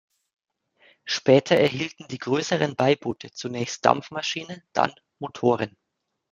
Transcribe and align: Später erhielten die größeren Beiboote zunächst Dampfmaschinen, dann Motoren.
Später 1.05 1.57
erhielten 1.57 2.07
die 2.07 2.17
größeren 2.17 2.75
Beiboote 2.75 3.29
zunächst 3.33 3.85
Dampfmaschinen, 3.85 4.63
dann 4.73 4.91
Motoren. 5.19 5.77